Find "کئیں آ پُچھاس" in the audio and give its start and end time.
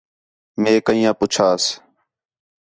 0.85-1.63